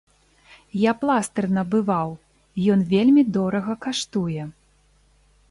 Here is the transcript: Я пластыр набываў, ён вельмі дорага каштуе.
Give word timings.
Я 0.89 0.93
пластыр 1.01 1.45
набываў, 1.57 2.09
ён 2.77 2.83
вельмі 2.95 3.23
дорага 3.37 3.73
каштуе. 3.87 4.43